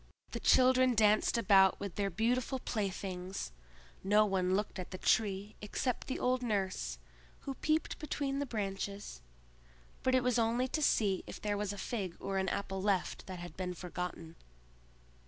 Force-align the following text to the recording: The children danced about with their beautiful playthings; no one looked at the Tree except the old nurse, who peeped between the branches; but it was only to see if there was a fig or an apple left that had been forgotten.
The 0.31 0.39
children 0.39 0.95
danced 0.95 1.37
about 1.37 1.79
with 1.79 1.93
their 1.93 2.09
beautiful 2.09 2.57
playthings; 2.57 3.51
no 4.03 4.25
one 4.25 4.55
looked 4.55 4.79
at 4.79 4.89
the 4.89 4.97
Tree 4.97 5.55
except 5.61 6.07
the 6.07 6.17
old 6.17 6.41
nurse, 6.41 6.97
who 7.41 7.53
peeped 7.53 7.99
between 7.99 8.39
the 8.39 8.47
branches; 8.47 9.21
but 10.01 10.15
it 10.15 10.23
was 10.23 10.39
only 10.39 10.67
to 10.69 10.81
see 10.81 11.23
if 11.27 11.39
there 11.39 11.55
was 11.55 11.71
a 11.71 11.77
fig 11.77 12.17
or 12.19 12.39
an 12.39 12.49
apple 12.49 12.81
left 12.81 13.27
that 13.27 13.37
had 13.37 13.55
been 13.55 13.75
forgotten. 13.75 14.37